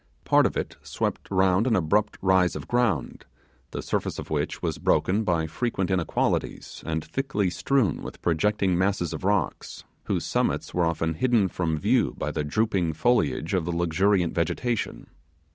[0.25, 3.25] Part of it swept around an abrupt rise of ground,
[3.69, 9.13] the surface of which was broken by frequent inequalities, and thickly strewn with projecting masses
[9.13, 13.71] of rocks, whose summits were often hidden from view by the drooping foliage of the
[13.71, 15.05] luxurious vegetation.